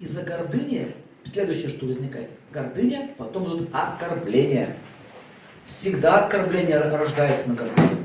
[0.00, 0.94] Из-за гордыни,
[1.24, 4.76] следующее, что возникает, гордыня, потом идут оскорбления.
[5.66, 7.96] Всегда оскорбление рождается на гордыне.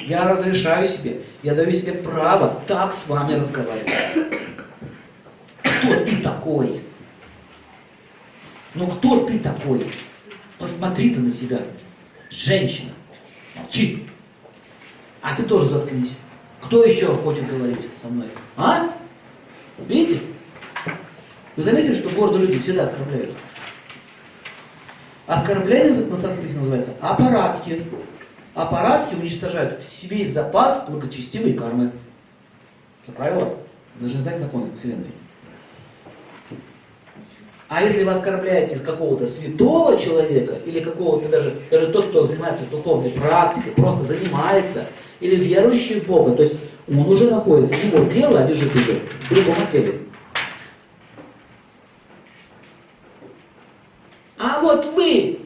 [0.00, 3.90] Я разрешаю себе, я даю себе право так с вами разговаривать.
[5.62, 6.82] Кто ты такой?
[8.74, 9.90] Ну кто ты такой?
[10.58, 11.62] Посмотри ты на себя.
[12.28, 12.92] Женщина.
[13.54, 14.06] Молчи.
[15.22, 16.12] А ты тоже заткнись.
[16.60, 18.28] Кто еще хочет говорить со мной?
[18.58, 18.90] А?
[19.88, 20.20] Видите?
[21.56, 23.36] Вы заметили, что города люди всегда оскорбляют?
[25.26, 27.86] Оскорбление на санскрите называется аппаратхи.
[28.54, 31.92] Аппаратхи уничтожают весь запас благочестивой кармы.
[33.04, 33.56] Это правило.
[34.00, 35.12] Должны знать законы Вселенной.
[37.68, 43.10] А если вы оскорбляете какого-то святого человека, или какого-то даже, даже тот, кто занимается духовной
[43.10, 44.86] практикой, просто занимается,
[45.20, 49.66] или верующий в Бога, то есть он уже находится, его тело лежит уже в другом
[49.72, 50.02] теле.
[54.38, 55.40] А вот вы,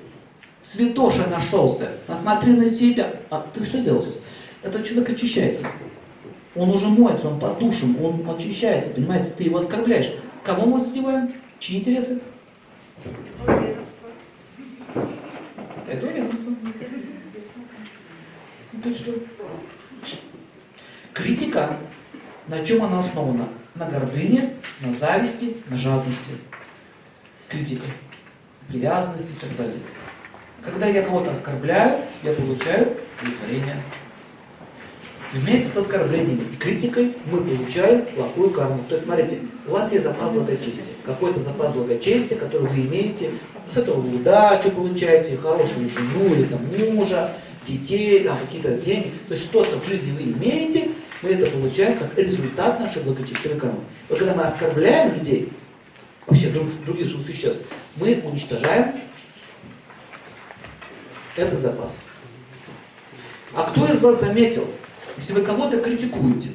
[0.79, 3.11] святоша нашелся, посмотри на себя.
[3.31, 4.21] А ты что делал сейчас?
[4.63, 5.67] Этот человек очищается.
[6.55, 9.33] Он уже моется, он под душем, он очищается, понимаете?
[9.37, 10.13] Ты его оскорбляешь.
[10.45, 11.33] Кого мы задеваем?
[11.59, 12.21] Чьи интересы?
[15.89, 16.53] Это ведомство.
[18.73, 18.93] Ну?
[21.13, 21.77] Критика,
[22.47, 23.49] на чем она основана?
[23.75, 26.31] На гордыне, на зависти, на жадности.
[27.49, 27.85] Критика
[28.69, 29.79] привязанности и так далее.
[30.65, 33.77] Когда я кого-то оскорбляю, я получаю удовлетворение.
[35.33, 38.83] Вместе с оскорблениями и критикой мы получаем плохую карму.
[38.89, 40.85] То есть, смотрите, у вас есть запас благочестия.
[41.05, 43.31] Какой-то запас благочестия, который вы имеете.
[43.73, 46.61] С этого вы удачу получаете, хорошую жену или там
[46.95, 47.35] мужа,
[47.67, 49.13] детей, там какие-то деньги.
[49.29, 50.89] То есть что-то в жизни вы имеете,
[51.23, 53.81] мы это получаем как результат нашей благочестивой кармы.
[54.09, 55.53] Но когда мы оскорбляем людей,
[56.27, 57.61] вообще друг, других живых существ,
[57.97, 58.95] мы уничтожаем
[61.39, 61.97] этот запас.
[63.55, 64.67] А кто из вас заметил,
[65.17, 66.51] если вы кого-то критикуете,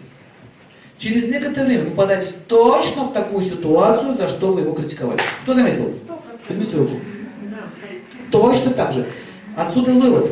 [0.98, 5.20] через некоторое время вы попадаете точно в такую ситуацию, за что вы его критиковали.
[5.44, 5.92] Кто заметил?
[6.48, 6.94] Поднимите руку.
[8.32, 9.08] Точно так же.
[9.56, 10.32] Отсюда вывод.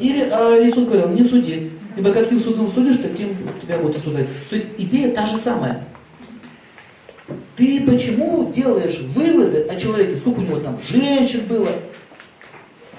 [0.00, 1.70] Или э, Иисус говорил, не суди.
[1.96, 4.26] Ибо каким судом судишь, таким тебя будут осуждать.
[4.50, 5.84] То есть идея та же самая.
[7.56, 10.16] Ты почему делаешь выводы о человеке?
[10.18, 11.70] Сколько у него там женщин было?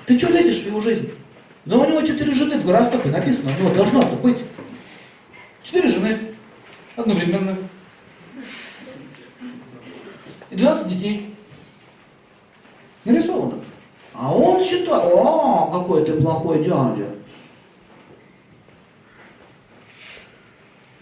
[0.08, 1.12] Ты что лезешь в его жизнь?
[1.66, 4.38] Но у него четыре жены в гороскопе написано, у него должно это быть.
[5.64, 6.18] Четыре жены
[6.96, 7.58] одновременно.
[10.50, 11.36] И 12 детей.
[13.04, 13.60] Нарисовано.
[14.14, 17.10] А он считает, о, какой ты плохой дядя.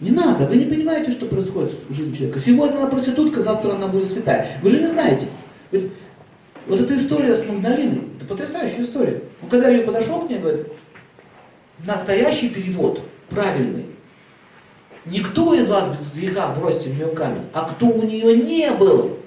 [0.00, 2.40] Не надо, вы не понимаете, что происходит в жизни человека.
[2.40, 4.58] Сегодня она проститутка, завтра она будет святая.
[4.62, 5.28] Вы же не знаете.
[5.70, 5.92] Ведь
[6.66, 9.22] вот эта история с Магдалиной, это потрясающая история.
[9.40, 10.66] Он когда ее подошел к ней, говорит,
[11.84, 13.86] настоящий перевод, правильный.
[15.04, 19.18] Никто из вас без греха бросьте в нее камень, а кто у нее не был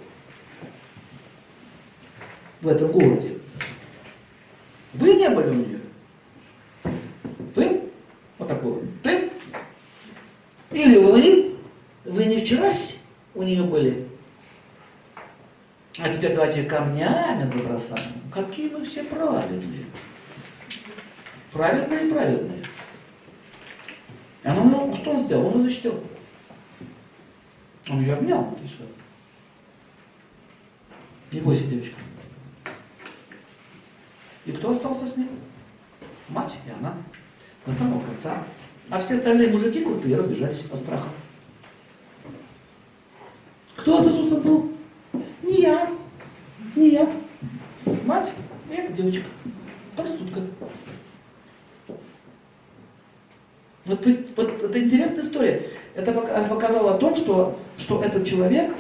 [2.60, 3.38] в этом городе.
[4.94, 5.80] Вы не были у нее.
[7.56, 7.82] Вы?
[8.38, 8.82] Вот такой.
[9.04, 9.30] Ты?
[10.72, 11.56] Или вы,
[12.04, 12.74] вы не вчера
[13.34, 14.09] у нее были,
[16.02, 18.14] а теперь давайте камнями забросаем.
[18.34, 19.86] Какие вы все праведные.
[21.52, 22.64] Праведные и праведные.
[24.44, 25.48] И она, ну, что он сделал?
[25.48, 26.04] Он ее защитил.
[27.90, 28.58] Он ее обнял.
[28.64, 28.84] И все.
[31.32, 31.96] Не бойся, девочка.
[34.46, 35.30] И кто остался с ним?
[36.30, 36.94] Мать и она.
[37.66, 38.44] До самого конца.
[38.90, 41.10] А все остальные мужики крутые разбежались по страху.
[43.76, 44.72] Кто с Иисусом был?
[45.44, 45.92] Не я.
[46.76, 47.12] Не я.
[48.06, 48.32] Мать
[48.70, 49.26] и эта девочка.
[49.96, 50.42] Проститутка.
[53.86, 54.06] Вот,
[54.36, 55.68] вот это интересная история.
[55.96, 58.72] Это показало о том, что, что этот человек,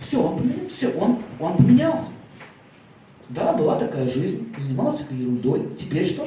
[0.00, 2.10] все, он поменялся, все, он, он поменялся.
[3.28, 5.68] Да, была такая жизнь, занимался ерундой.
[5.78, 6.26] Теперь что?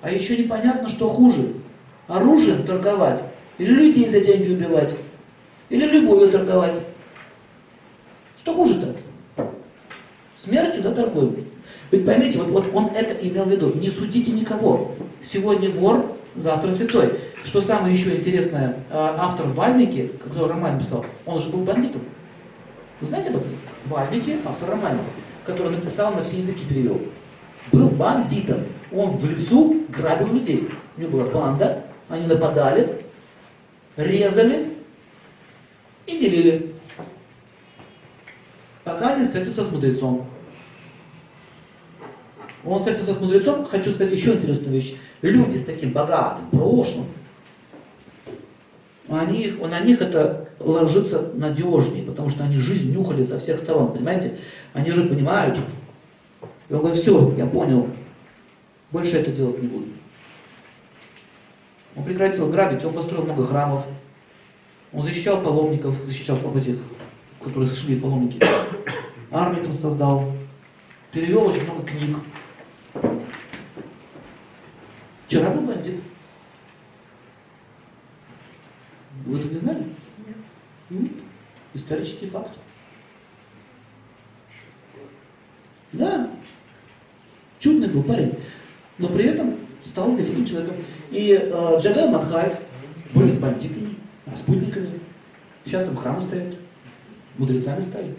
[0.00, 1.54] А еще непонятно, что хуже.
[2.06, 3.22] Оружием торговать
[3.58, 4.94] или людей за деньги убивать,
[5.70, 6.78] или любовью торговать.
[8.40, 8.94] Что хуже-то?
[10.38, 11.46] Смертью, да, торгуем.
[11.90, 13.74] Ведь поймите, вот, вот он это имел в виду.
[13.74, 14.92] Не судите никого.
[15.24, 17.14] Сегодня вор, завтра святой.
[17.44, 22.02] Что самое еще интересное, а, автор Вальмики, который роман писал, он же был бандитом.
[23.00, 23.50] Вы знаете об этом?
[23.86, 25.00] Вальмики, автор романа,
[25.44, 27.00] который написал на все языки перевел.
[27.70, 28.60] Был бандитом.
[28.92, 30.68] Он в лесу грабил людей.
[30.96, 33.02] У него была банда, они нападали,
[33.96, 34.72] резали,
[36.06, 36.74] И делили.
[38.84, 40.26] Пока не встретится с мудрецом.
[42.64, 44.94] Он встретится с мудрецом, хочу сказать еще интересную вещь.
[45.22, 47.06] Люди с таким богатым прошлым,
[49.08, 53.92] на них, на них это ложится надежнее, потому что они жизнь нюхали со всех сторон,
[53.92, 54.38] понимаете?
[54.72, 55.58] Они же понимают.
[56.68, 57.88] И он говорит, все, я понял,
[58.90, 59.86] больше это делать не буду.
[61.96, 63.84] Он прекратил грабить, он построил много храмов,
[64.92, 66.76] он защищал паломников, защищал этих,
[67.42, 68.40] которые шли паломники.
[69.30, 70.32] Армию там создал,
[71.12, 72.16] перевел очень много книг.
[75.26, 76.00] Вчера был бандит.
[79.24, 79.84] Вы это не знали?
[80.90, 81.12] Нет.
[81.72, 82.52] Исторический факт.
[85.92, 86.30] Да.
[87.58, 88.34] Чудный был парень.
[88.98, 90.76] Но при этом стал великим человеком.
[91.10, 92.56] И э, Джагай Мадхай
[93.14, 95.00] были бандитами, распутниками.
[95.64, 96.54] Сейчас там храмы стоят.
[97.38, 98.14] Мудрецами стали.